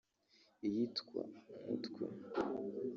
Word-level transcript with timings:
iyitwa 0.67 1.19
’Umutwe’ 1.67 2.03